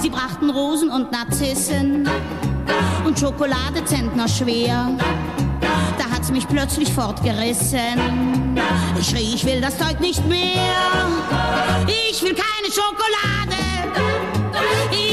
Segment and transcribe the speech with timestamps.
[0.00, 2.08] Sie brachten Rosen und Narzissen
[3.04, 3.84] und Schokolade
[4.28, 4.90] schwer.
[5.98, 8.56] Da hat's mich plötzlich fortgerissen.
[8.98, 11.08] Ich schrie, ich will das Zeug nicht mehr.
[11.86, 13.54] Ich will keine Schokolade.
[14.90, 15.03] Ich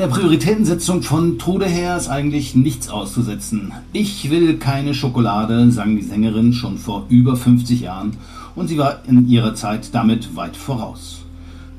[0.00, 3.72] der Prioritätensetzung von Tode her ist eigentlich nichts auszusetzen.
[3.92, 8.16] Ich will keine Schokolade, sang die Sängerin schon vor über 50 Jahren
[8.54, 11.18] und sie war in ihrer Zeit damit weit voraus.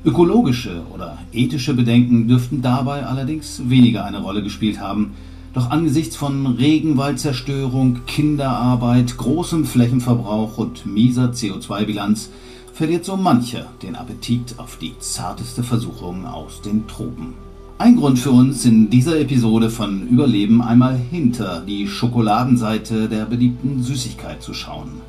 [0.04, 5.14] Ökologische oder ethische Bedenken dürften dabei allerdings weniger eine Rolle gespielt haben.
[5.52, 12.30] Doch angesichts von Regenwaldzerstörung, Kinderarbeit, großem Flächenverbrauch und mieser CO2-Bilanz
[12.72, 17.51] verliert so mancher den Appetit auf die zarteste Versuchung aus den Tropen.
[17.82, 23.82] Ein Grund für uns in dieser Episode von Überleben einmal hinter die Schokoladenseite der beliebten
[23.82, 25.00] Süßigkeit zu schauen.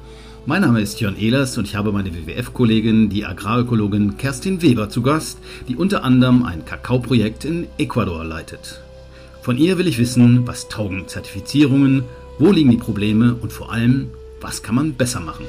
[0.47, 5.03] Mein Name ist Jörn Ehlers und ich habe meine WWF-Kollegin, die Agrarökologin Kerstin Weber, zu
[5.03, 8.81] Gast, die unter anderem ein Kakaoprojekt in Ecuador leitet.
[9.43, 12.01] Von ihr will ich wissen, was taugen Zertifizierungen,
[12.39, 14.09] wo liegen die Probleme und vor allem,
[14.41, 15.45] was kann man besser machen.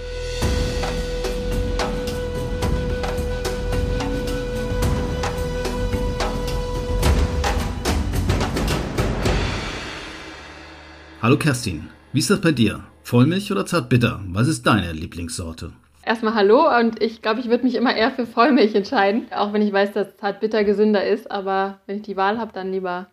[11.25, 12.85] Hallo Kerstin, wie ist das bei dir?
[13.03, 14.21] Vollmilch oder Zartbitter?
[14.29, 15.73] Was ist deine Lieblingssorte?
[16.05, 19.63] Erstmal hallo und ich glaube, ich würde mich immer eher für Vollmilch entscheiden, auch wenn
[19.63, 23.07] ich weiß, dass Zartbitter gesünder ist, aber wenn ich die Wahl habe, dann lieber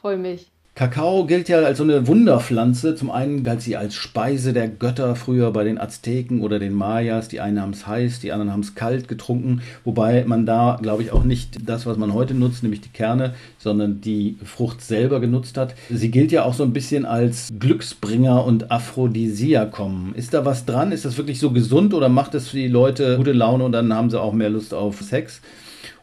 [0.00, 0.52] Vollmilch.
[0.76, 2.94] Kakao gilt ja als so eine Wunderpflanze.
[2.94, 7.28] Zum einen galt sie als Speise der Götter früher bei den Azteken oder den Mayas.
[7.28, 9.60] Die einen haben es heiß, die anderen haben es kalt getrunken.
[9.84, 13.34] Wobei man da, glaube ich, auch nicht das, was man heute nutzt, nämlich die Kerne,
[13.58, 15.74] sondern die Frucht selber genutzt hat.
[15.90, 20.14] Sie gilt ja auch so ein bisschen als Glücksbringer und Aphrodisiakum.
[20.14, 20.92] Ist da was dran?
[20.92, 23.92] Ist das wirklich so gesund oder macht es für die Leute gute Laune und dann
[23.92, 25.42] haben sie auch mehr Lust auf Sex?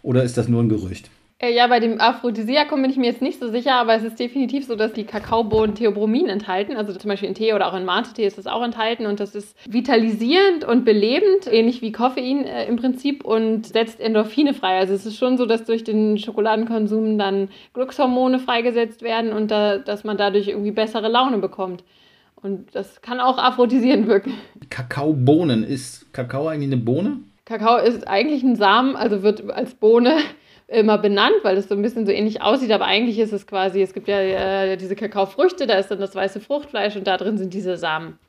[0.04, 1.10] Oder ist das nur ein Gerücht?
[1.40, 4.20] Äh, ja, bei dem Aphrodisiakum bin ich mir jetzt nicht so sicher, aber es ist
[4.20, 6.76] definitiv so, dass die Kakaobohnen Theobromin enthalten.
[6.76, 9.36] Also zum Beispiel in Tee oder auch in Mate-Tee ist das auch enthalten und das
[9.36, 14.80] ist vitalisierend und belebend, ähnlich wie Koffein äh, im Prinzip und setzt Endorphine frei.
[14.80, 19.78] Also es ist schon so, dass durch den Schokoladenkonsum dann Glückshormone freigesetzt werden und da,
[19.78, 21.84] dass man dadurch irgendwie bessere Laune bekommt.
[22.42, 24.34] Und das kann auch aphrodisierend wirken.
[24.72, 27.18] Kakaobohnen, ist Kakao eigentlich eine Bohne?
[27.46, 30.18] Kakao ist eigentlich ein Samen, also wird als Bohne
[30.68, 33.82] immer benannt, weil es so ein bisschen so ähnlich aussieht, aber eigentlich ist es quasi,
[33.82, 37.38] es gibt ja äh, diese Kakaofrüchte, da ist dann das weiße Fruchtfleisch und da drin
[37.38, 38.20] sind diese Samen.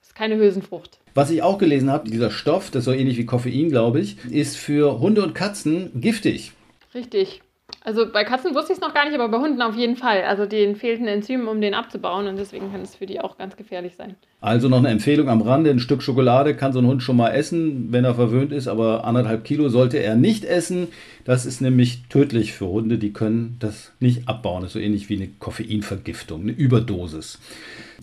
[0.00, 0.98] Das ist keine Hülsenfrucht.
[1.14, 4.16] Was ich auch gelesen habe, dieser Stoff, das ist so ähnlich wie Koffein, glaube ich,
[4.30, 6.52] ist für Hunde und Katzen giftig.
[6.94, 7.42] Richtig.
[7.84, 10.22] Also bei Katzen wusste ich es noch gar nicht, aber bei Hunden auf jeden Fall.
[10.22, 13.56] Also denen fehlten Enzymen, um den abzubauen und deswegen kann es für die auch ganz
[13.56, 14.14] gefährlich sein.
[14.40, 17.30] Also noch eine Empfehlung am Rande, ein Stück Schokolade kann so ein Hund schon mal
[17.30, 20.88] essen, wenn er verwöhnt ist, aber anderthalb Kilo sollte er nicht essen.
[21.24, 24.62] Das ist nämlich tödlich für Hunde, die können das nicht abbauen.
[24.62, 27.38] Das ist so ähnlich wie eine Koffeinvergiftung, eine Überdosis.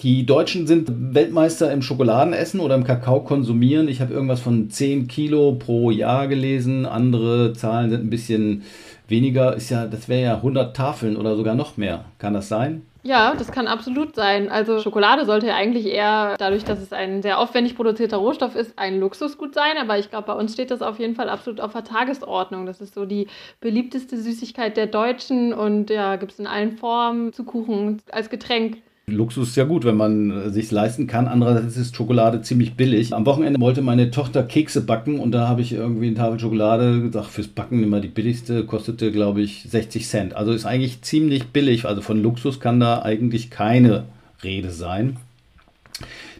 [0.01, 3.89] Die Deutschen sind Weltmeister im Schokoladenessen oder im Kakao konsumieren.
[3.89, 6.85] Ich habe irgendwas von 10 Kilo pro Jahr gelesen.
[6.85, 8.63] Andere Zahlen sind ein bisschen
[9.09, 12.05] weniger ist ja, das wäre ja 100 Tafeln oder sogar noch mehr.
[12.17, 12.85] Kann das sein?
[13.01, 14.49] Ja, das kann absolut sein.
[14.49, 18.77] Also Schokolade sollte ja eigentlich eher, dadurch, dass es ein sehr aufwendig produzierter Rohstoff ist,
[18.77, 19.77] ein Luxusgut sein.
[19.79, 22.65] Aber ich glaube, bei uns steht das auf jeden Fall absolut auf der Tagesordnung.
[22.65, 23.27] Das ist so die
[23.61, 28.79] beliebteste Süßigkeit der Deutschen und ja, gibt es in allen Formen zu Kuchen als Getränk.
[29.11, 31.27] Luxus ist ja gut, wenn man äh, sich leisten kann.
[31.27, 33.13] Andererseits ist Schokolade ziemlich billig.
[33.13, 37.01] Am Wochenende wollte meine Tochter Kekse backen und da habe ich irgendwie eine Tafel Schokolade
[37.01, 40.33] gesagt, fürs Backen immer die billigste, kostete glaube ich 60 Cent.
[40.35, 41.85] Also ist eigentlich ziemlich billig.
[41.85, 44.05] Also von Luxus kann da eigentlich keine
[44.43, 45.17] Rede sein.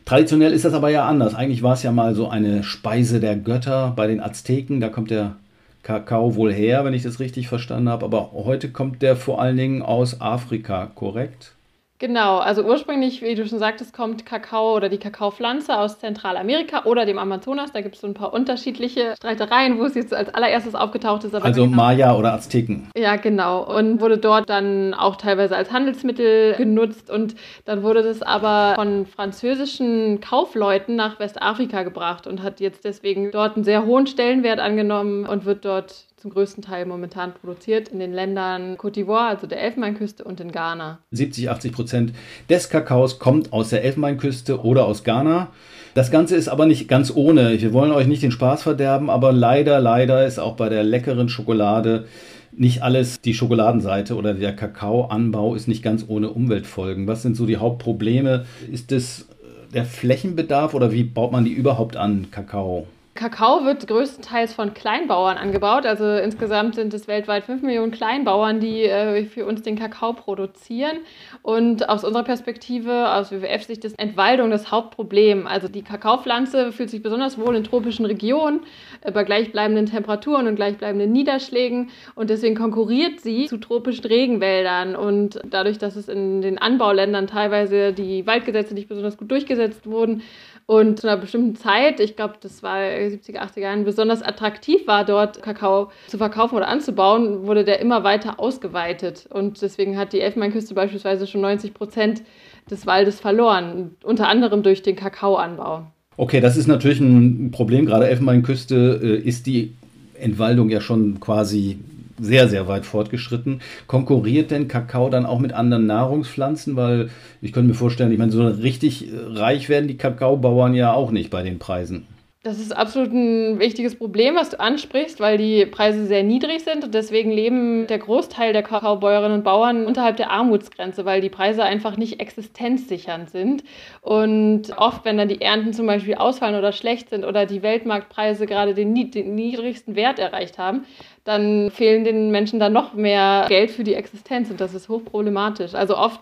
[0.05, 1.35] Traditionell ist das aber ja anders.
[1.35, 4.79] Eigentlich war es ja mal so eine Speise der Götter bei den Azteken.
[4.79, 5.35] Da kommt der
[5.83, 8.05] Kakao wohl her, wenn ich das richtig verstanden habe.
[8.05, 11.53] Aber heute kommt der vor allen Dingen aus Afrika, korrekt?
[11.99, 17.05] Genau, also ursprünglich, wie du schon sagtest, kommt Kakao oder die Kakaopflanze aus Zentralamerika oder
[17.05, 17.73] dem Amazonas.
[17.73, 21.35] Da gibt es so ein paar unterschiedliche Streitereien, wo es jetzt als allererstes aufgetaucht ist.
[21.35, 22.89] also genau, Maya oder Azteken.
[22.95, 23.63] Ja, genau.
[23.63, 27.11] Und wurde dort dann auch teilweise als Handelsmittel genutzt.
[27.11, 27.35] Und
[27.65, 33.57] dann wurde das aber von französischen Kaufleuten nach Westafrika gebracht und hat jetzt deswegen dort
[33.57, 38.13] einen sehr hohen Stellenwert angenommen und wird dort zum größten Teil momentan produziert in den
[38.13, 40.99] Ländern Côte d'Ivoire, also der Elfenbeinküste und in Ghana.
[41.11, 42.13] 70, 80 Prozent
[42.49, 45.47] des Kakaos kommt aus der Elfenbeinküste oder aus Ghana.
[45.93, 47.61] Das Ganze ist aber nicht ganz ohne.
[47.61, 51.29] Wir wollen euch nicht den Spaß verderben, aber leider, leider ist auch bei der leckeren
[51.29, 52.05] Schokolade
[52.51, 57.07] nicht alles die Schokoladenseite oder der Kakaoanbau ist nicht ganz ohne Umweltfolgen.
[57.07, 58.45] Was sind so die Hauptprobleme?
[58.69, 59.27] Ist es
[59.73, 62.87] der Flächenbedarf oder wie baut man die überhaupt an, Kakao?
[63.15, 65.85] Kakao wird größtenteils von Kleinbauern angebaut.
[65.85, 70.99] Also insgesamt sind es weltweit 5 Millionen Kleinbauern, die äh, für uns den Kakao produzieren.
[71.41, 75.47] Und aus unserer Perspektive, aus WWF-Sicht, ist Entwaldung das Hauptproblem.
[75.47, 78.61] Also die Kakaopflanze fühlt sich besonders wohl in tropischen Regionen
[79.01, 81.89] äh, bei gleichbleibenden Temperaturen und gleichbleibenden Niederschlägen.
[82.15, 84.95] Und deswegen konkurriert sie zu tropischen Regenwäldern.
[84.95, 90.21] Und dadurch, dass es in den Anbauländern teilweise die Waldgesetze nicht besonders gut durchgesetzt wurden,
[90.69, 95.03] und zu einer bestimmten Zeit, ich glaube, das war 70er, 80er Jahren, besonders attraktiv war,
[95.03, 99.27] dort Kakao zu verkaufen oder anzubauen, wurde der immer weiter ausgeweitet.
[99.31, 102.21] Und deswegen hat die Elfenbeinküste beispielsweise schon 90 Prozent
[102.69, 105.87] des Waldes verloren, unter anderem durch den Kakaoanbau.
[106.17, 107.87] Okay, das ist natürlich ein Problem.
[107.87, 109.73] Gerade Elfenbeinküste äh, ist die
[110.19, 111.79] Entwaldung ja schon quasi
[112.19, 113.61] sehr, sehr weit fortgeschritten.
[113.87, 116.75] Konkurriert denn Kakao dann auch mit anderen Nahrungspflanzen?
[116.75, 117.09] Weil
[117.41, 121.11] ich könnte mir vorstellen, ich meine, so richtig äh, reich werden die Kakaobauern ja auch
[121.11, 122.05] nicht bei den Preisen.
[122.41, 126.85] Das ist absolut ein wichtiges Problem, was du ansprichst, weil die Preise sehr niedrig sind
[126.85, 131.63] und deswegen leben der Großteil der Kakaobäuerinnen und Bauern unterhalb der Armutsgrenze, weil die Preise
[131.63, 133.65] einfach nicht existenzsichernd sind.
[133.99, 138.45] Und oft, wenn dann die Ernten zum Beispiel ausfallen oder schlecht sind oder die Weltmarktpreise
[138.45, 140.85] gerade den, den niedrigsten Wert erreicht haben,
[141.29, 145.75] dann fehlen den Menschen dann noch mehr Geld für die Existenz und das ist hochproblematisch.
[145.75, 146.21] Also oft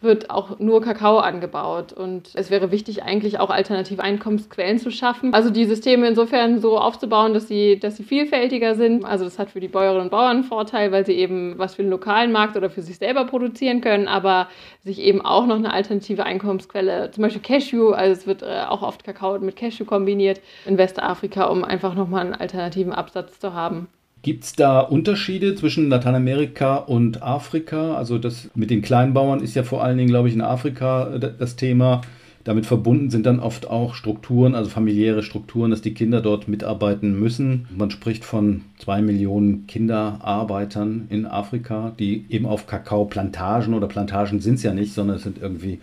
[0.00, 5.32] wird auch nur Kakao angebaut und es wäre wichtig, eigentlich auch alternative Einkommensquellen zu schaffen.
[5.32, 9.04] Also die Systeme insofern so aufzubauen, dass sie, dass sie vielfältiger sind.
[9.04, 11.82] Also das hat für die Bäuerinnen und Bauern einen Vorteil, weil sie eben was für
[11.82, 14.48] den lokalen Markt oder für sich selber produzieren können, aber
[14.82, 18.82] sich eben auch noch eine alternative Einkommensquelle, zum Beispiel Cashew, also es wird äh, auch
[18.82, 23.86] oft Kakao mit Cashew kombiniert in Westafrika, um einfach nochmal einen alternativen Absatz zu haben.
[24.22, 27.94] Gibt es da Unterschiede zwischen Lateinamerika und Afrika?
[27.94, 31.20] Also das mit den Kleinbauern ist ja vor allen Dingen, glaube ich, in Afrika äh,
[31.38, 32.00] das Thema.
[32.44, 37.18] Damit verbunden sind dann oft auch Strukturen, also familiäre Strukturen, dass die Kinder dort mitarbeiten
[37.18, 37.68] müssen.
[37.76, 44.54] Man spricht von zwei Millionen Kinderarbeitern in Afrika, die eben auf Kakaoplantagen oder Plantagen sind
[44.54, 45.80] es ja nicht, sondern es sind irgendwie,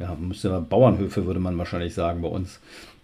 [0.00, 2.58] ja, müsste Bauernhöfe, würde man wahrscheinlich sagen bei uns,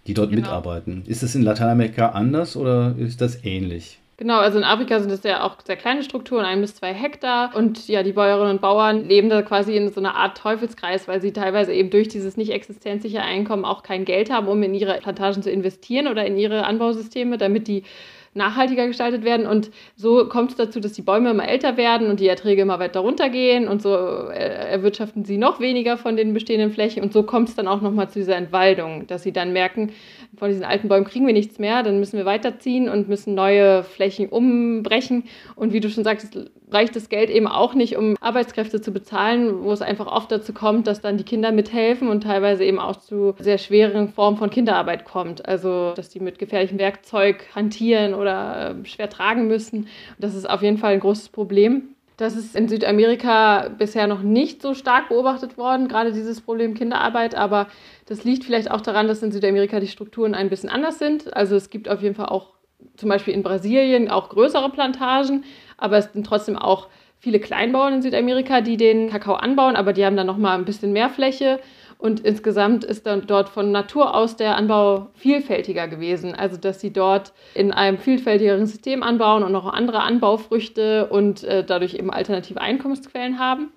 [0.05, 0.41] die dort genau.
[0.41, 1.03] mitarbeiten.
[1.05, 3.99] Ist es in Lateinamerika anders oder ist das ähnlich?
[4.19, 7.55] Genau, also in Afrika sind es ja auch sehr kleine Strukturen, ein bis zwei Hektar.
[7.55, 11.21] Und ja, die Bäuerinnen und Bauern leben da quasi in so einer Art Teufelskreis, weil
[11.21, 14.95] sie teilweise eben durch dieses nicht existenzsichere Einkommen auch kein Geld haben, um in ihre
[15.01, 17.83] Plantagen zu investieren oder in ihre Anbausysteme, damit die
[18.33, 19.45] nachhaltiger gestaltet werden.
[19.47, 22.79] Und so kommt es dazu, dass die Bäume immer älter werden und die Erträge immer
[22.79, 23.67] weiter runtergehen.
[23.67, 27.03] Und so äh, erwirtschaften sie noch weniger von den bestehenden Flächen.
[27.03, 29.91] Und so kommt es dann auch nochmal zu dieser Entwaldung, dass sie dann merken,
[30.35, 33.83] von diesen alten Bäumen kriegen wir nichts mehr, dann müssen wir weiterziehen und müssen neue
[33.83, 35.23] Flächen umbrechen.
[35.55, 36.37] Und wie du schon sagst,
[36.69, 40.53] reicht das Geld eben auch nicht, um Arbeitskräfte zu bezahlen, wo es einfach oft dazu
[40.53, 44.49] kommt, dass dann die Kinder mithelfen und teilweise eben auch zu sehr schweren Formen von
[44.49, 45.47] Kinderarbeit kommt.
[45.47, 49.87] Also, dass die mit gefährlichem Werkzeug hantieren oder äh, schwer tragen müssen.
[50.19, 51.95] Das ist auf jeden Fall ein großes Problem.
[52.17, 57.35] Das ist in Südamerika bisher noch nicht so stark beobachtet worden, gerade dieses Problem Kinderarbeit.
[57.35, 57.67] Aber
[58.07, 61.35] das liegt vielleicht auch daran, dass in Südamerika die Strukturen ein bisschen anders sind.
[61.37, 62.57] Also es gibt auf jeden Fall auch
[62.95, 65.43] zum Beispiel in Brasilien auch größere Plantagen,
[65.77, 66.87] aber es sind trotzdem auch
[67.19, 70.65] viele Kleinbauern in Südamerika, die den Kakao anbauen, aber die haben dann noch mal ein
[70.65, 71.59] bisschen mehr Fläche
[71.99, 76.35] und insgesamt ist dann dort von Natur aus der Anbau vielfältiger gewesen.
[76.35, 81.63] Also, dass sie dort in einem vielfältigeren System anbauen und noch andere Anbaufrüchte und äh,
[81.63, 83.71] dadurch eben alternative Einkommensquellen haben.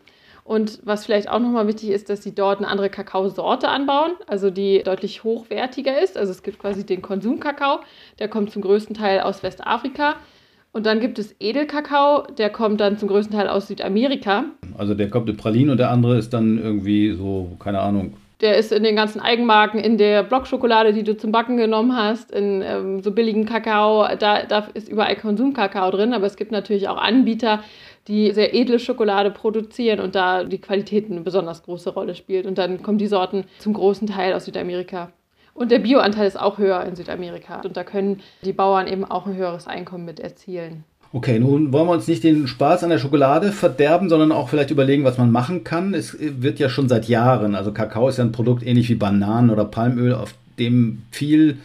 [0.44, 4.50] Und was vielleicht auch nochmal wichtig ist, dass sie dort eine andere Kakaosorte anbauen, also
[4.50, 6.18] die deutlich hochwertiger ist.
[6.18, 7.80] Also es gibt quasi den Konsumkakao,
[8.18, 10.16] der kommt zum größten Teil aus Westafrika.
[10.72, 14.44] Und dann gibt es Edelkakao, der kommt dann zum größten Teil aus Südamerika.
[14.78, 18.14] Also der kommt in Pralinen und der andere ist dann irgendwie so, keine Ahnung.
[18.40, 22.30] Der ist in den ganzen Eigenmarken, in der Blockschokolade, die du zum Backen genommen hast,
[22.30, 24.06] in ähm, so billigen Kakao.
[24.16, 27.62] Da, da ist überall Konsumkakao drin, aber es gibt natürlich auch Anbieter,
[28.08, 32.46] die sehr edle Schokolade produzieren und da die Qualität eine besonders große Rolle spielt.
[32.46, 35.12] Und dann kommen die Sorten zum großen Teil aus Südamerika.
[35.54, 37.60] Und der Bioanteil ist auch höher in Südamerika.
[37.60, 40.84] Und da können die Bauern eben auch ein höheres Einkommen mit erzielen.
[41.12, 44.70] Okay, nun wollen wir uns nicht den Spaß an der Schokolade verderben, sondern auch vielleicht
[44.70, 45.92] überlegen, was man machen kann.
[45.92, 49.50] Es wird ja schon seit Jahren, also Kakao ist ja ein Produkt ähnlich wie Bananen
[49.50, 51.58] oder Palmöl, auf dem viel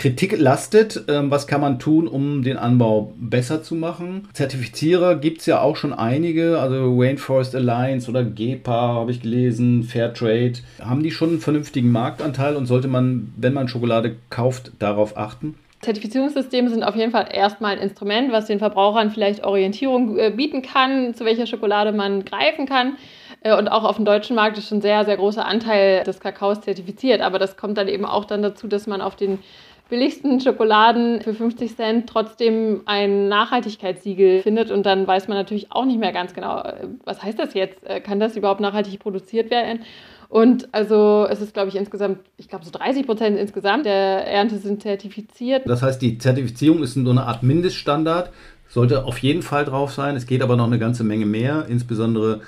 [0.00, 1.04] Kritik lastet.
[1.08, 4.26] Ähm, was kann man tun, um den Anbau besser zu machen?
[4.32, 9.82] Zertifizierer gibt es ja auch schon einige, also Rainforest Alliance oder GEPA habe ich gelesen,
[9.82, 10.54] Fairtrade.
[10.80, 15.54] Haben die schon einen vernünftigen Marktanteil und sollte man, wenn man Schokolade kauft, darauf achten?
[15.82, 20.62] Zertifizierungssysteme sind auf jeden Fall erstmal ein Instrument, was den Verbrauchern vielleicht Orientierung äh, bieten
[20.62, 22.96] kann, zu welcher Schokolade man greifen kann.
[23.42, 26.20] Äh, und auch auf dem deutschen Markt ist schon ein sehr, sehr großer Anteil des
[26.20, 27.20] Kakaos zertifiziert.
[27.20, 29.38] Aber das kommt dann eben auch dann dazu, dass man auf den
[29.88, 34.70] billigsten Schokoladen für 50 Cent trotzdem ein Nachhaltigkeitssiegel findet.
[34.70, 37.78] Und dann weiß man natürlich auch nicht mehr ganz genau, äh, was heißt das jetzt?
[38.04, 39.80] Kann das überhaupt nachhaltig produziert werden?
[40.30, 43.92] Und also es ist, glaube ich, insgesamt, ich glaube so 30 Prozent insgesamt der
[44.28, 45.68] Ernte sind zertifiziert.
[45.68, 48.30] Das heißt, die Zertifizierung ist so eine Art Mindeststandard,
[48.68, 50.14] sollte auf jeden Fall drauf sein.
[50.14, 52.42] Es geht aber noch eine ganze Menge mehr, insbesondere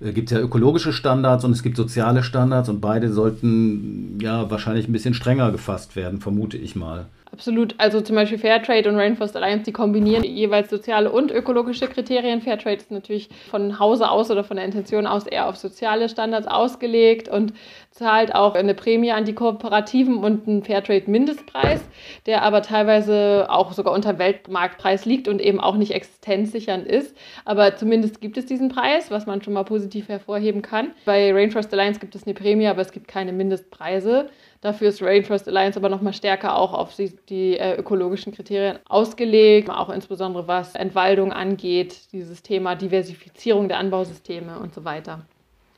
[0.00, 4.50] äh, gibt es ja ökologische Standards und es gibt soziale Standards und beide sollten ja
[4.50, 7.06] wahrscheinlich ein bisschen strenger gefasst werden, vermute ich mal.
[7.30, 7.74] Absolut.
[7.78, 12.40] Also zum Beispiel Fairtrade und Rainforest Alliance, die kombinieren jeweils soziale und ökologische Kriterien.
[12.40, 16.46] Fairtrade ist natürlich von Hause aus oder von der Intention aus eher auf soziale Standards
[16.46, 17.52] ausgelegt und
[17.98, 21.80] zahlt auch eine Prämie an die Kooperativen und einen Fairtrade-Mindestpreis,
[22.26, 27.16] der aber teilweise auch sogar unter Weltmarktpreis liegt und eben auch nicht existenzsichernd ist.
[27.44, 30.92] Aber zumindest gibt es diesen Preis, was man schon mal positiv hervorheben kann.
[31.04, 34.28] Bei Rainforest Alliance gibt es eine Prämie, aber es gibt keine Mindestpreise.
[34.60, 39.70] Dafür ist Rainforest Alliance aber nochmal stärker auch auf die, die äh, ökologischen Kriterien ausgelegt,
[39.70, 45.26] auch insbesondere was Entwaldung angeht, dieses Thema Diversifizierung der Anbausysteme und so weiter.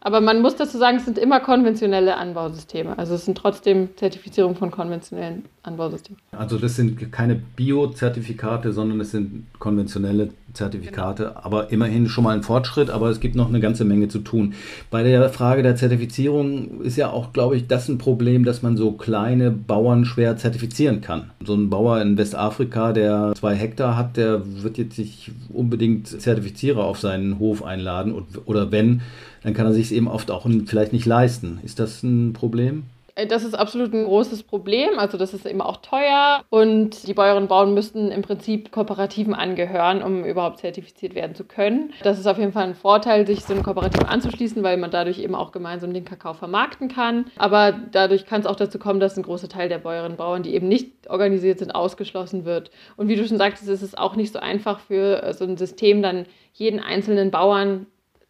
[0.03, 2.99] Aber man muss dazu sagen, es sind immer konventionelle Anbausysteme.
[2.99, 6.19] Also es sind trotzdem Zertifizierungen von konventionellen Anbausystemen.
[6.33, 11.25] Also das sind keine Bio-Zertifikate, sondern es sind konventionelle Zertifikate.
[11.25, 11.41] Genau.
[11.43, 14.55] Aber immerhin schon mal ein Fortschritt, aber es gibt noch eine ganze Menge zu tun.
[14.91, 18.77] Bei der Frage der Zertifizierung ist ja auch, glaube ich, das ein Problem, dass man
[18.77, 21.31] so kleine Bauern schwer zertifizieren kann.
[21.45, 26.85] So ein Bauer in Westafrika, der zwei Hektar hat, der wird jetzt nicht unbedingt Zertifizierer
[26.85, 28.15] auf seinen Hof einladen.
[28.45, 29.03] Oder wenn,
[29.43, 31.61] dann kann er sich es eben oft auch vielleicht nicht leisten.
[31.63, 32.85] Ist das ein Problem?
[33.21, 34.99] Äh, das ist absolut ein großes Problem.
[34.99, 39.35] Also das ist eben auch teuer und die Bäuerinnen und Bauern müssten im Prinzip Kooperativen
[39.35, 41.93] angehören, um überhaupt zertifiziert werden zu können.
[42.03, 45.19] Das ist auf jeden Fall ein Vorteil, sich so einem Kooperativ anzuschließen, weil man dadurch
[45.19, 47.27] eben auch gemeinsam den Kakao vermarkten kann.
[47.37, 50.43] Aber dadurch kann es auch dazu kommen, dass ein großer Teil der Bäuerinnen und Bauern,
[50.43, 52.71] die eben nicht organisiert sind, ausgeschlossen wird.
[52.97, 56.03] Und wie du schon sagtest, ist es auch nicht so einfach für so ein System
[56.03, 57.87] dann jeden einzelnen Bauern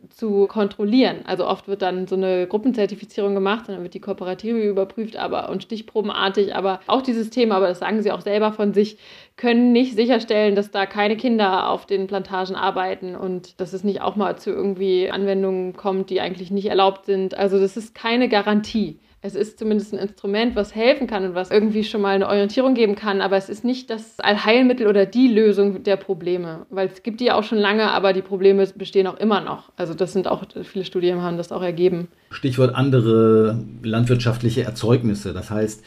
[0.08, 1.20] zu kontrollieren.
[1.24, 5.50] Also oft wird dann so eine Gruppenzertifizierung gemacht und dann wird die Kooperative überprüft, aber
[5.50, 8.98] und stichprobenartig, aber auch dieses Thema, aber das sagen sie auch selber von sich,
[9.36, 14.00] können nicht sicherstellen, dass da keine Kinder auf den Plantagen arbeiten und dass es nicht
[14.00, 17.36] auch mal zu irgendwie Anwendungen kommt, die eigentlich nicht erlaubt sind.
[17.36, 21.50] Also das ist keine Garantie es ist zumindest ein Instrument, was helfen kann und was
[21.50, 25.28] irgendwie schon mal eine Orientierung geben kann, aber es ist nicht das Allheilmittel oder die
[25.28, 29.06] Lösung der Probleme, weil es gibt die ja auch schon lange, aber die Probleme bestehen
[29.06, 29.70] auch immer noch.
[29.76, 32.08] Also das sind auch, viele Studien haben das auch ergeben.
[32.30, 35.34] Stichwort andere landwirtschaftliche Erzeugnisse.
[35.34, 35.84] Das heißt,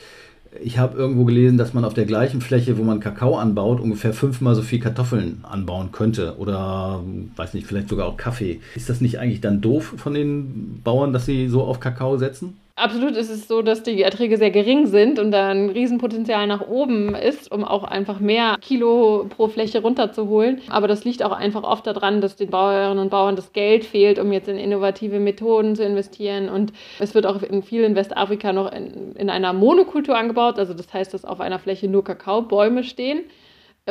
[0.62, 4.14] ich habe irgendwo gelesen, dass man auf der gleichen Fläche, wo man Kakao anbaut, ungefähr
[4.14, 7.04] fünfmal so viel Kartoffeln anbauen könnte oder
[7.36, 8.60] weiß nicht, vielleicht sogar auch Kaffee.
[8.76, 12.58] Ist das nicht eigentlich dann doof von den Bauern, dass sie so auf Kakao setzen?
[12.76, 16.68] Absolut ist es so, dass die Erträge sehr gering sind und da ein Riesenpotenzial nach
[16.68, 20.60] oben ist, um auch einfach mehr Kilo pro Fläche runterzuholen.
[20.70, 24.18] Aber das liegt auch einfach oft daran, dass den Bauerinnen und Bauern das Geld fehlt,
[24.18, 26.50] um jetzt in innovative Methoden zu investieren.
[26.50, 30.58] Und es wird auch in vielen Westafrika noch in, in einer Monokultur angebaut.
[30.58, 33.26] Also das heißt, dass auf einer Fläche nur Kakaobäume stehen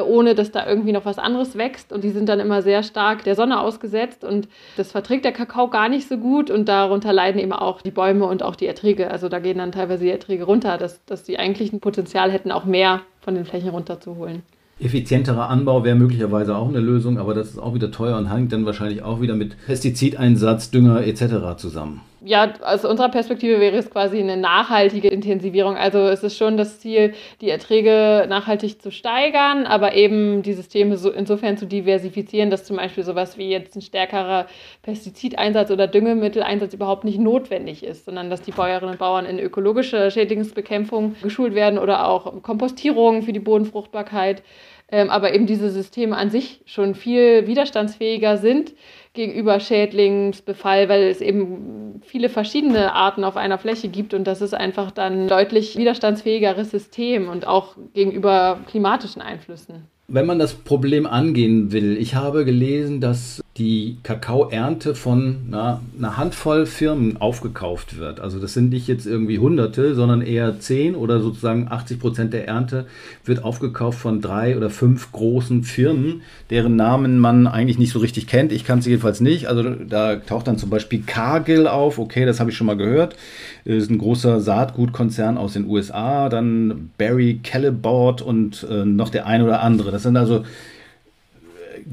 [0.00, 1.92] ohne dass da irgendwie noch was anderes wächst.
[1.92, 5.68] Und die sind dann immer sehr stark der Sonne ausgesetzt und das verträgt der Kakao
[5.68, 9.11] gar nicht so gut und darunter leiden eben auch die Bäume und auch die Erträge.
[9.11, 12.52] Also da gehen dann teilweise die Erträge runter, dass, dass die eigentlich ein Potenzial hätten,
[12.52, 14.42] auch mehr von den Flächen runterzuholen.
[14.80, 18.52] Effizienterer Anbau wäre möglicherweise auch eine Lösung, aber das ist auch wieder teuer und hängt
[18.52, 21.56] dann wahrscheinlich auch wieder mit Pestizideinsatz, Dünger etc.
[21.56, 22.00] zusammen.
[22.25, 25.76] Ja, aus unserer Perspektive wäre es quasi eine nachhaltige Intensivierung.
[25.76, 30.97] Also es ist schon das Ziel, die Erträge nachhaltig zu steigern, aber eben die Systeme
[30.97, 34.47] so insofern zu diversifizieren, dass zum Beispiel sowas wie jetzt ein stärkerer
[34.83, 40.12] Pestizideinsatz oder Düngemitteleinsatz überhaupt nicht notwendig ist, sondern dass die Bäuerinnen und Bauern in ökologische
[40.12, 44.45] Schädlingsbekämpfung geschult werden oder auch Kompostierung für die Bodenfruchtbarkeit
[44.93, 48.75] ähm, aber eben diese Systeme an sich schon viel widerstandsfähiger sind
[49.14, 54.54] gegenüber Schädlingsbefall, weil es eben viele verschiedene Arten auf einer Fläche gibt und das ist
[54.54, 59.87] einfach dann deutlich widerstandsfähigeres System und auch gegenüber klimatischen Einflüssen.
[60.14, 66.16] Wenn man das Problem angehen will, ich habe gelesen, dass die Kakaoernte von na, einer
[66.16, 68.19] Handvoll Firmen aufgekauft wird.
[68.19, 72.49] Also das sind nicht jetzt irgendwie Hunderte, sondern eher zehn oder sozusagen 80 Prozent der
[72.49, 72.87] Ernte
[73.26, 78.26] wird aufgekauft von drei oder fünf großen Firmen, deren Namen man eigentlich nicht so richtig
[78.26, 78.52] kennt.
[78.52, 79.49] Ich kann sie jedenfalls nicht.
[79.49, 81.99] Also da taucht dann zum Beispiel Cargill auf.
[81.99, 83.16] Okay, das habe ich schon mal gehört.
[83.66, 86.31] Das ist ein großer Saatgutkonzern aus den USA.
[86.31, 89.90] Dann Barry Callebaut und äh, noch der ein oder andere.
[89.90, 90.44] Das sind also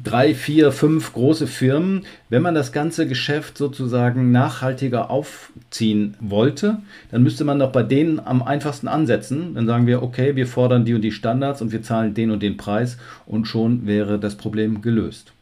[0.03, 6.79] drei, vier, fünf große Firmen, wenn man das ganze Geschäft sozusagen nachhaltiger aufziehen wollte,
[7.11, 9.55] dann müsste man doch bei denen am einfachsten ansetzen.
[9.55, 12.43] Dann sagen wir, okay, wir fordern die und die Standards und wir zahlen den und
[12.43, 15.33] den Preis und schon wäre das Problem gelöst.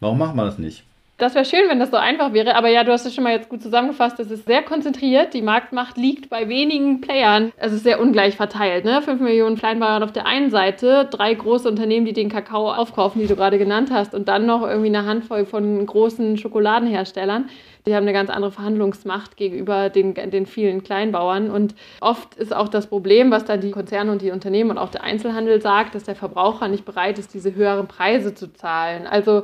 [0.00, 0.84] Warum machen wir das nicht?
[1.18, 3.32] Das wäre schön, wenn das so einfach wäre, aber ja, du hast es schon mal
[3.32, 4.20] jetzt gut zusammengefasst.
[4.20, 5.34] Es ist sehr konzentriert.
[5.34, 7.52] Die Marktmacht liegt bei wenigen Playern.
[7.56, 8.84] Es ist sehr ungleich verteilt.
[8.84, 9.02] Ne?
[9.02, 13.26] Fünf Millionen Kleinbauern auf der einen Seite, drei große Unternehmen, die den Kakao aufkaufen, die
[13.26, 17.48] du gerade genannt hast, und dann noch irgendwie eine Handvoll von großen Schokoladenherstellern.
[17.84, 21.50] Die haben eine ganz andere Verhandlungsmacht gegenüber den, den vielen Kleinbauern.
[21.50, 24.90] Und oft ist auch das Problem, was dann die Konzerne und die Unternehmen und auch
[24.90, 29.08] der Einzelhandel sagt, dass der Verbraucher nicht bereit ist, diese höheren Preise zu zahlen.
[29.08, 29.42] Also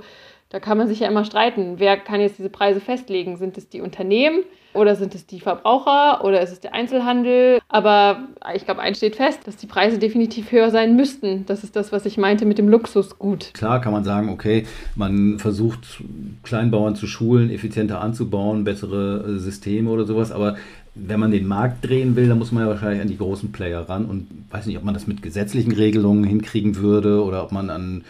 [0.50, 1.74] da kann man sich ja immer streiten.
[1.78, 3.36] Wer kann jetzt diese Preise festlegen?
[3.36, 7.60] Sind es die Unternehmen oder sind es die Verbraucher oder ist es der Einzelhandel?
[7.68, 11.46] Aber ich glaube, eins steht fest, dass die Preise definitiv höher sein müssten.
[11.46, 13.52] Das ist das, was ich meinte mit dem Luxusgut.
[13.54, 16.02] Klar kann man sagen, okay, man versucht
[16.42, 20.56] Kleinbauern zu schulen, effizienter anzubauen, bessere äh, Systeme oder sowas, aber
[20.94, 23.88] wenn man den Markt drehen will, dann muss man ja wahrscheinlich an die großen Player
[23.88, 27.70] ran und weiß nicht, ob man das mit gesetzlichen Regelungen hinkriegen würde oder ob man
[27.70, 28.04] an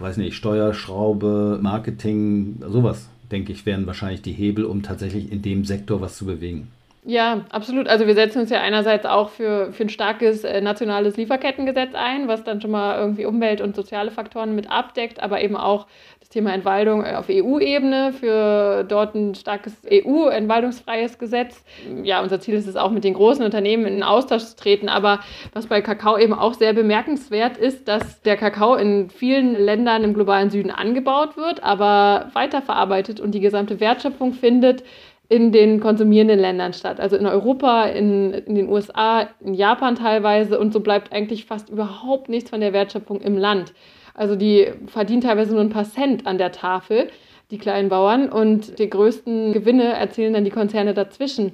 [0.00, 5.64] weiß nicht, Steuerschraube, Marketing, sowas, denke ich, wären wahrscheinlich die Hebel, um tatsächlich in dem
[5.64, 6.68] Sektor was zu bewegen.
[7.04, 7.88] Ja, absolut.
[7.88, 12.28] Also wir setzen uns ja einerseits auch für, für ein starkes äh, nationales Lieferkettengesetz ein,
[12.28, 15.86] was dann schon mal irgendwie Umwelt- und soziale Faktoren mit abdeckt, aber eben auch
[16.30, 21.64] Thema Entwaldung äh, auf EU-Ebene, für dort ein starkes EU-entwaldungsfreies Gesetz.
[22.04, 24.88] Ja, unser Ziel ist es auch, mit den großen Unternehmen in Austausch zu treten.
[24.88, 25.18] Aber
[25.52, 30.14] was bei Kakao eben auch sehr bemerkenswert ist, dass der Kakao in vielen Ländern im
[30.14, 34.84] globalen Süden angebaut wird, aber weiterverarbeitet und die gesamte Wertschöpfung findet
[35.28, 37.00] in den konsumierenden Ländern statt.
[37.00, 40.60] Also in Europa, in, in den USA, in Japan teilweise.
[40.60, 43.72] Und so bleibt eigentlich fast überhaupt nichts von der Wertschöpfung im Land.
[44.14, 47.08] Also die verdienen teilweise nur ein paar Cent an der Tafel,
[47.50, 48.28] die kleinen Bauern.
[48.28, 51.52] Und die größten Gewinne erzielen dann die Konzerne dazwischen.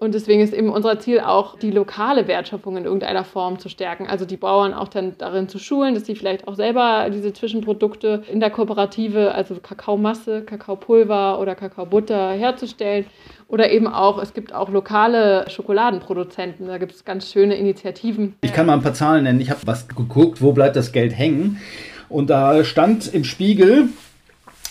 [0.00, 4.06] Und deswegen ist eben unser Ziel auch, die lokale Wertschöpfung in irgendeiner Form zu stärken.
[4.06, 8.22] Also die Bauern auch dann darin zu schulen, dass sie vielleicht auch selber diese Zwischenprodukte
[8.30, 13.06] in der Kooperative, also Kakaomasse, Kakaopulver oder Kakaobutter herzustellen.
[13.48, 16.68] Oder eben auch, es gibt auch lokale Schokoladenproduzenten.
[16.68, 18.36] Da gibt es ganz schöne Initiativen.
[18.42, 19.40] Ich kann mal ein paar Zahlen nennen.
[19.40, 21.58] Ich habe was geguckt, wo bleibt das Geld hängen?
[22.08, 23.88] Und da stand im Spiegel,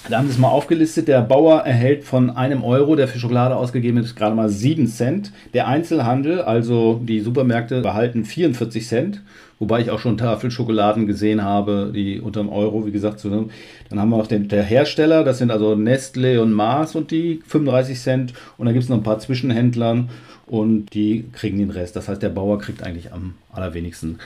[0.09, 3.55] da haben sie es mal aufgelistet, der Bauer erhält von einem Euro, der für Schokolade
[3.55, 5.31] ausgegeben ist, gerade mal 7 Cent.
[5.53, 9.21] Der Einzelhandel, also die Supermärkte, behalten 44 Cent.
[9.59, 13.99] Wobei ich auch schon Tafelschokoladen gesehen habe, die unter einem Euro, wie gesagt, so, dann
[13.99, 17.99] haben wir noch den der Hersteller, das sind also Nestle und Mars und die 35
[17.99, 18.33] Cent.
[18.57, 20.05] Und dann gibt es noch ein paar Zwischenhändler
[20.45, 21.95] und die kriegen den Rest.
[21.95, 24.19] Das heißt, der Bauer kriegt eigentlich am allerwenigsten.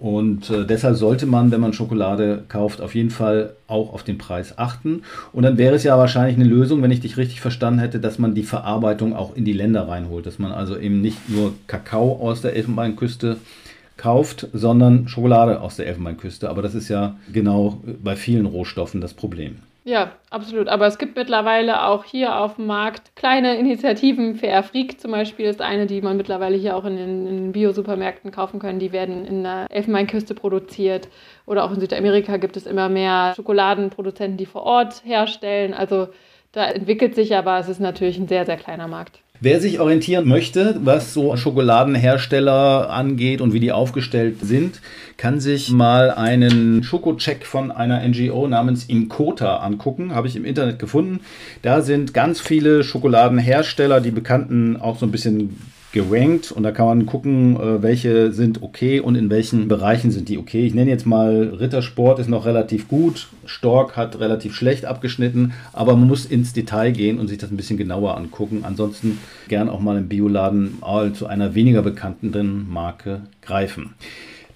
[0.00, 4.16] Und äh, deshalb sollte man, wenn man Schokolade kauft, auf jeden Fall auch auf den
[4.16, 5.02] Preis achten.
[5.32, 8.18] Und dann wäre es ja wahrscheinlich eine Lösung, wenn ich dich richtig verstanden hätte, dass
[8.18, 10.24] man die Verarbeitung auch in die Länder reinholt.
[10.26, 13.38] Dass man also eben nicht nur Kakao aus der Elfenbeinküste
[13.96, 16.48] kauft, sondern Schokolade aus der Elfenbeinküste.
[16.48, 19.56] Aber das ist ja genau bei vielen Rohstoffen das Problem.
[19.88, 20.68] Ja, absolut.
[20.68, 24.34] Aber es gibt mittlerweile auch hier auf dem Markt kleine Initiativen.
[24.34, 28.30] Fair Freak zum Beispiel ist eine, die man mittlerweile hier auch in den, den Bio-Supermärkten
[28.30, 28.78] kaufen kann.
[28.78, 31.08] Die werden in der Elfenbeinküste produziert.
[31.46, 35.72] Oder auch in Südamerika gibt es immer mehr Schokoladenproduzenten, die vor Ort herstellen.
[35.72, 36.08] Also
[36.52, 39.22] da entwickelt sich aber, es ist natürlich ein sehr, sehr kleiner Markt.
[39.40, 44.80] Wer sich orientieren möchte, was so Schokoladenhersteller angeht und wie die aufgestellt sind,
[45.16, 50.12] kann sich mal einen Schokocheck von einer NGO namens Inkota angucken.
[50.12, 51.20] Habe ich im Internet gefunden.
[51.62, 55.56] Da sind ganz viele Schokoladenhersteller, die bekannten auch so ein bisschen
[55.92, 60.28] gerankt und da kann man gucken, äh, welche sind okay und in welchen Bereichen sind
[60.28, 60.66] die okay.
[60.66, 65.96] Ich nenne jetzt mal Rittersport ist noch relativ gut, Stork hat relativ schlecht abgeschnitten, aber
[65.96, 68.60] man muss ins Detail gehen und sich das ein bisschen genauer angucken.
[68.64, 70.78] Ansonsten gern auch mal im Bioladen
[71.14, 73.94] zu einer weniger bekannten Marke greifen.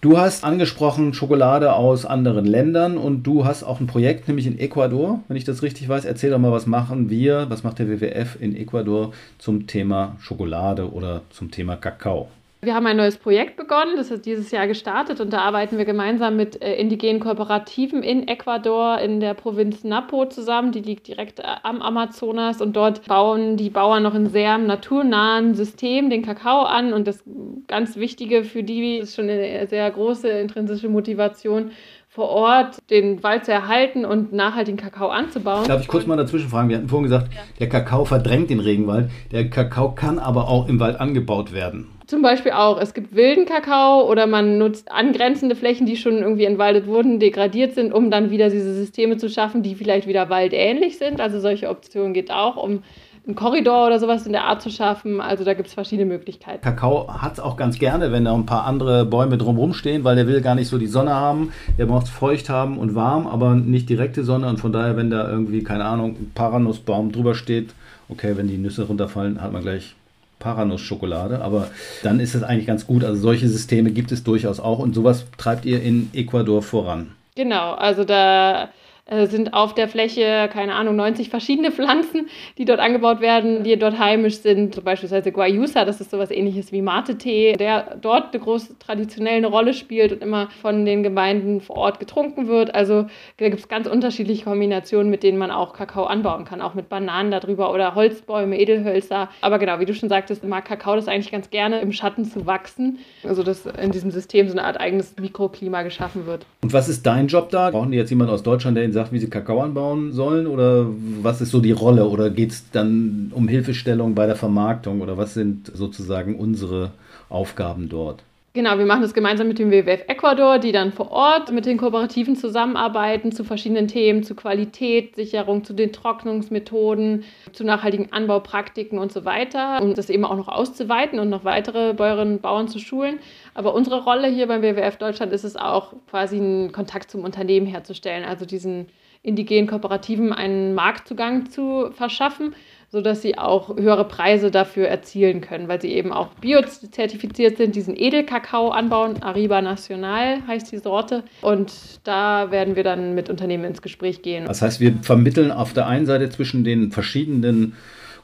[0.03, 4.59] Du hast angesprochen Schokolade aus anderen Ländern und du hast auch ein Projekt, nämlich in
[4.59, 6.05] Ecuador, wenn ich das richtig weiß.
[6.07, 10.93] Erzähl doch mal, was machen wir, was macht der WWF in Ecuador zum Thema Schokolade
[10.93, 12.29] oder zum Thema Kakao?
[12.65, 15.85] Wir haben ein neues Projekt begonnen, das ist dieses Jahr gestartet und da arbeiten wir
[15.85, 20.71] gemeinsam mit äh, indigenen Kooperativen in Ecuador in der Provinz Napo zusammen.
[20.71, 25.57] Die liegt direkt äh, am Amazonas und dort bauen die Bauern noch in sehr naturnahen
[25.57, 27.25] System den Kakao an und das
[27.67, 31.73] ganz Wichtige für die ist schon eine sehr große intrinsische Motivation,
[32.13, 35.67] vor Ort den Wald zu erhalten und nachhaltigen Kakao anzubauen.
[35.67, 36.69] Darf ich kurz mal dazwischen fragen?
[36.69, 37.41] Wir hatten vorhin gesagt, ja.
[37.59, 39.11] der Kakao verdrängt den Regenwald.
[39.33, 41.89] Der Kakao kann aber auch im Wald angebaut werden.
[42.07, 42.81] Zum Beispiel auch.
[42.81, 47.75] Es gibt wilden Kakao oder man nutzt angrenzende Flächen, die schon irgendwie entwaldet wurden, degradiert
[47.75, 51.21] sind, um dann wieder diese Systeme zu schaffen, die vielleicht wieder waldähnlich sind.
[51.21, 52.83] Also solche Optionen geht auch, um
[53.25, 55.21] einen Korridor oder sowas in der Art zu schaffen.
[55.21, 56.61] Also da gibt es verschiedene Möglichkeiten.
[56.61, 60.17] Kakao hat es auch ganz gerne, wenn da ein paar andere Bäume drumherum stehen, weil
[60.17, 61.53] der will gar nicht so die Sonne haben.
[61.79, 64.49] Der braucht feucht haben und warm, aber nicht direkte Sonne.
[64.49, 67.75] Und von daher, wenn da irgendwie, keine Ahnung, ein Paranussbaum drüber steht,
[68.09, 69.95] okay, wenn die Nüsse runterfallen, hat man gleich
[70.43, 71.69] Paranuss-Schokolade, aber
[72.03, 73.05] dann ist es eigentlich ganz gut.
[73.05, 77.13] Also solche Systeme gibt es durchaus auch und sowas treibt ihr in Ecuador voran.
[77.35, 78.69] Genau, also da
[79.11, 83.99] sind auf der Fläche, keine Ahnung, 90 verschiedene Pflanzen, die dort angebaut werden, die dort
[83.99, 84.85] heimisch sind.
[84.85, 90.13] Beispielsweise Guayusa, das ist sowas ähnliches wie Mate-Tee, der dort eine große traditionelle Rolle spielt
[90.13, 92.77] und immer von den Gemeinden vor Ort getrunken wird.
[92.77, 93.07] Also
[93.39, 96.89] da gibt es ganz unterschiedliche Kombinationen, mit denen man auch Kakao anbauen kann, auch mit
[96.89, 99.31] Bananen darüber oder Holzbäume, Edelhölzer.
[99.41, 102.47] Aber genau, wie du schon sagtest, mag Kakao das eigentlich ganz gerne im Schatten zu
[102.47, 106.47] wachsen, also dass in diesem System so eine Art eigenes Mikroklima geschaffen wird.
[106.63, 107.71] Und was ist dein Job da?
[107.71, 110.47] Brauchen die jetzt jemand aus Deutschland, der Ihnen sagt, wie sie Kakao anbauen sollen?
[110.47, 110.87] Oder
[111.23, 112.07] was ist so die Rolle?
[112.07, 115.01] Oder geht es dann um Hilfestellung bei der Vermarktung?
[115.01, 116.93] Oder was sind sozusagen unsere
[117.31, 118.23] Aufgaben dort?
[118.55, 121.79] Genau, wir machen das gemeinsam mit dem WWF Ecuador, die dann vor Ort mit den
[121.79, 129.25] Kooperativen zusammenarbeiten zu verschiedenen Themen, zu Qualitätssicherung, zu den Trocknungsmethoden, zu nachhaltigen Anbaupraktiken und so
[129.25, 133.21] weiter, um das eben auch noch auszuweiten und noch weitere Bäuerinnen und Bauern zu schulen.
[133.55, 137.67] Aber unsere Rolle hier beim WWF Deutschland ist es auch, quasi einen Kontakt zum Unternehmen
[137.67, 138.89] herzustellen, also diesen
[139.23, 142.55] indigenen Kooperativen einen Marktzugang zu verschaffen
[142.93, 147.97] sodass sie auch höhere Preise dafür erzielen können, weil sie eben auch biozertifiziert sind, diesen
[147.97, 149.23] Edelkakao anbauen.
[149.23, 151.25] Arriba Nacional heißt die Sorte.
[151.41, 151.73] Und
[152.05, 154.45] da werden wir dann mit Unternehmen ins Gespräch gehen.
[154.45, 157.77] Das heißt, wir vermitteln auf der einen Seite zwischen den verschiedenen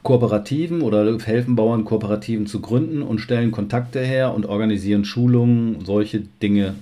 [0.03, 5.83] Kooperativen oder helfen Bauern, Kooperativen zu gründen und stellen Kontakte her und organisieren Schulungen.
[5.83, 6.75] Solche Dinge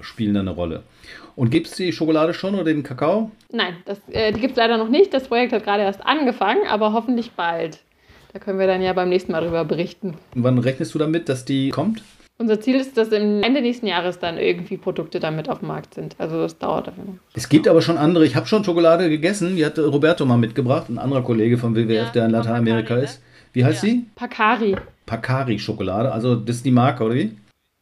[0.00, 0.82] spielen eine Rolle.
[1.36, 3.30] Und gibt es die Schokolade schon oder den Kakao?
[3.52, 5.14] Nein, das, äh, die gibt es leider noch nicht.
[5.14, 7.78] Das Projekt hat gerade erst angefangen, aber hoffentlich bald.
[8.32, 10.14] Da können wir dann ja beim nächsten Mal darüber berichten.
[10.34, 12.02] Und wann rechnest du damit, dass die kommt?
[12.40, 15.92] Unser Ziel ist, dass im Ende nächsten Jahres dann irgendwie Produkte damit auf dem Markt
[15.92, 16.16] sind.
[16.16, 17.04] Also das dauert noch.
[17.34, 18.24] Es gibt aber schon andere.
[18.24, 19.56] Ich habe schon Schokolade gegessen.
[19.56, 23.04] Die hat Roberto mal mitgebracht, ein anderer Kollege vom WWF, ja, der in Lateinamerika Pacari,
[23.04, 23.22] ist.
[23.52, 23.90] Wie heißt ja.
[23.90, 24.06] sie?
[24.14, 24.74] Pacari.
[25.04, 26.12] Pacari Schokolade.
[26.12, 27.36] Also das ist die Marke, oder wie?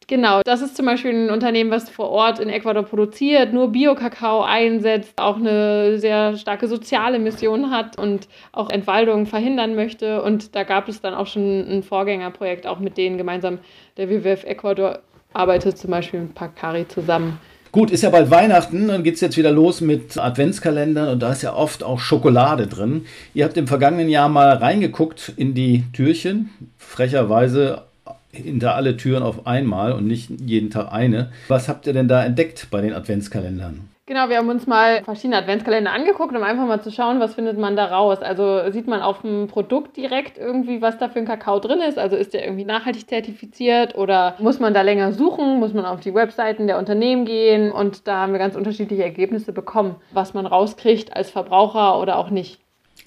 [0.09, 4.41] Genau, das ist zum Beispiel ein Unternehmen, was vor Ort in Ecuador produziert, nur Bio-Kakao
[4.41, 10.23] einsetzt, auch eine sehr starke soziale Mission hat und auch Entwaldung verhindern möchte.
[10.23, 13.59] Und da gab es dann auch schon ein Vorgängerprojekt, auch mit denen gemeinsam
[13.97, 14.97] der WWF Ecuador
[15.31, 17.39] arbeitet, zum Beispiel mit Pacari zusammen.
[17.71, 21.33] Gut, ist ja bald Weihnachten, dann geht es jetzt wieder los mit Adventskalendern und da
[21.33, 23.05] ist ja oft auch Schokolade drin.
[23.35, 27.83] Ihr habt im vergangenen Jahr mal reingeguckt in die Türchen, frecherweise
[28.31, 31.31] hinter alle Türen auf einmal und nicht jeden Tag eine.
[31.47, 33.89] Was habt ihr denn da entdeckt bei den Adventskalendern?
[34.09, 37.59] Genau, wir haben uns mal verschiedene Adventskalender angeguckt, um einfach mal zu schauen, was findet
[37.59, 38.23] man da raus.
[38.23, 41.99] Also sieht man auf dem Produkt direkt irgendwie, was da für ein Kakao drin ist.
[41.99, 45.59] Also ist der irgendwie nachhaltig zertifiziert oder muss man da länger suchen?
[45.59, 47.71] Muss man auf die Webseiten der Unternehmen gehen?
[47.71, 52.31] Und da haben wir ganz unterschiedliche Ergebnisse bekommen, was man rauskriegt als Verbraucher oder auch
[52.31, 52.59] nicht.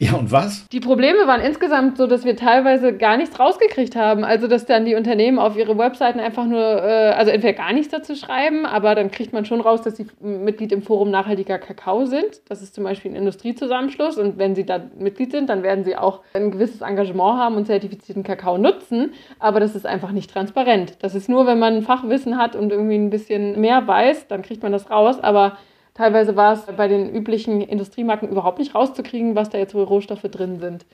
[0.03, 0.69] Ja, und was?
[0.71, 4.25] Die Probleme waren insgesamt so, dass wir teilweise gar nichts rausgekriegt haben.
[4.25, 7.93] Also, dass dann die Unternehmen auf ihre Webseiten einfach nur, äh, also entweder gar nichts
[7.93, 12.05] dazu schreiben, aber dann kriegt man schon raus, dass sie Mitglied im Forum Nachhaltiger Kakao
[12.05, 12.41] sind.
[12.49, 14.19] Das ist zum Beispiel ein Industriezusammenschluss.
[14.19, 17.67] Und wenn sie da Mitglied sind, dann werden sie auch ein gewisses Engagement haben und
[17.67, 19.13] zertifizierten Kakao nutzen.
[19.39, 20.95] Aber das ist einfach nicht transparent.
[21.03, 24.65] Das ist nur, wenn man Fachwissen hat und irgendwie ein bisschen mehr weiß, dann kriegt
[24.65, 25.21] man das raus.
[25.23, 25.59] Aber
[25.95, 30.23] Teilweise war es bei den üblichen Industriemarken überhaupt nicht rauszukriegen, was da jetzt wohl Rohstoffe
[30.23, 30.87] drin sind.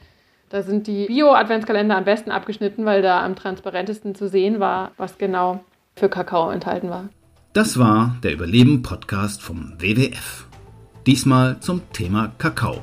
[0.49, 5.19] Da sind die Bio-Adventskalender am besten abgeschnitten, weil da am transparentesten zu sehen war, was
[5.19, 5.61] genau
[5.95, 7.11] für Kakao enthalten war.
[7.53, 10.47] Das war der Überleben-Podcast vom WWF.
[11.07, 12.79] Diesmal zum Thema Kakao.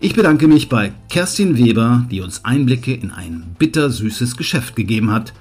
[0.00, 5.32] Ich bedanke mich bei Kerstin Weber, die uns Einblicke in ein bittersüßes Geschäft gegeben hat.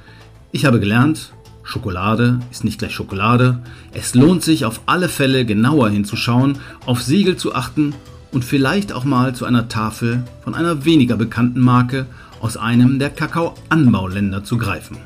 [0.51, 1.32] Ich habe gelernt,
[1.63, 3.59] Schokolade ist nicht gleich Schokolade.
[3.93, 7.95] Es lohnt sich auf alle Fälle genauer hinzuschauen, auf Siegel zu achten
[8.31, 12.05] und vielleicht auch mal zu einer Tafel von einer weniger bekannten Marke
[12.41, 14.97] aus einem der Kakaoanbauländer zu greifen.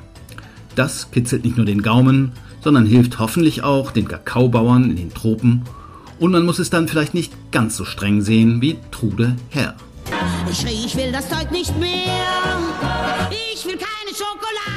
[0.76, 2.32] Das kitzelt nicht nur den Gaumen,
[2.64, 5.64] sondern hilft hoffentlich auch den Kakaobauern in den Tropen.
[6.20, 9.76] Und man muss es dann vielleicht nicht ganz so streng sehen wie Trude Herr.
[10.50, 11.90] Ich schrie, ich will das Zeug nicht mehr.
[13.54, 14.77] Ich will keine Schokolade.